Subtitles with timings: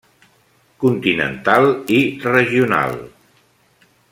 [0.83, 1.69] Continental
[1.99, 2.99] i Regional.